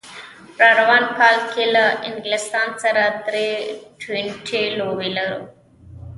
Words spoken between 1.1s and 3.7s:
کال کې له انګلستان سره درې ټي